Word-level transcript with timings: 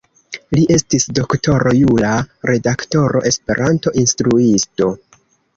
Li 0.55 0.61
estis 0.75 1.03
doktoro 1.19 1.75
jura, 1.81 2.15
redaktoro, 2.53 3.21
Esperanto-instruisto. 3.33 4.93